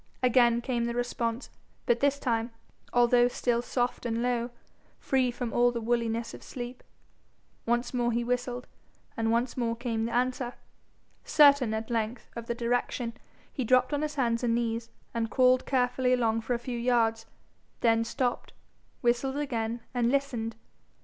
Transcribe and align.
Again 0.23 0.61
came 0.61 0.85
the 0.85 0.95
response, 0.95 1.51
but 1.85 1.99
this 1.99 2.17
time, 2.17 2.49
although 2.91 3.27
still 3.27 3.61
soft 3.61 4.03
and 4.03 4.23
low, 4.23 4.49
free 4.97 5.29
from 5.29 5.53
all 5.53 5.69
the 5.71 5.79
woolliness 5.79 6.33
of 6.33 6.41
sleep. 6.41 6.81
Once 7.67 7.93
more 7.93 8.11
he 8.11 8.23
whistled, 8.23 8.65
and 9.15 9.31
once 9.31 9.55
more 9.55 9.75
came 9.75 10.05
the 10.05 10.11
answer. 10.11 10.55
Certain 11.23 11.71
at 11.75 11.91
length 11.91 12.31
of 12.35 12.47
the 12.47 12.55
direction, 12.55 13.13
he 13.53 13.63
dropped 13.63 13.93
on 13.93 14.01
his 14.01 14.15
hands 14.15 14.43
and 14.43 14.55
knees, 14.55 14.89
and 15.13 15.29
crawled 15.29 15.67
carefully 15.67 16.13
along 16.13 16.41
for 16.41 16.55
a 16.55 16.57
few 16.57 16.79
yards, 16.79 17.27
then 17.81 18.03
stopped, 18.03 18.53
whistled 19.03 19.37
again, 19.37 19.81
and 19.93 20.09
listened. 20.09 20.55